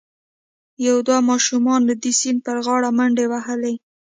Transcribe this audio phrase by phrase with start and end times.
[0.87, 3.73] یو دوه ماشومانو د سیند پر غاړه منډې وهلي.